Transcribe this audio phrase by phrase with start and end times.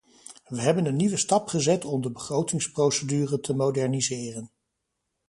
[0.47, 4.51] We hebben een nieuwe stap gezet om de begrotingsprocedure te moderniseren.